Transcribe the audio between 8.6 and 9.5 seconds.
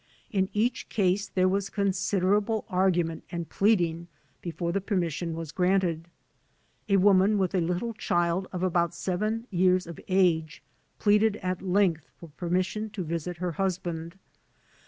about seven